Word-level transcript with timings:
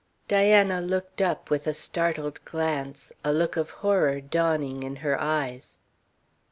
Diana 0.27 0.81
looked 0.81 1.21
up 1.21 1.51
with 1.51 1.67
a 1.67 1.75
startled 1.75 2.43
glance, 2.43 3.11
a 3.23 3.31
look 3.31 3.55
of 3.55 3.69
horror 3.85 4.19
dawning 4.19 4.81
in 4.81 4.95
her 5.05 5.21
eyes. 5.21 5.77